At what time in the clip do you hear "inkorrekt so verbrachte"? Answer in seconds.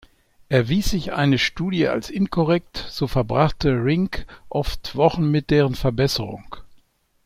2.09-3.73